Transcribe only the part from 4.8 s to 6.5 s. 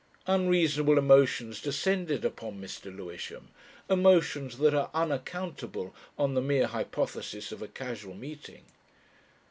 unaccountable on the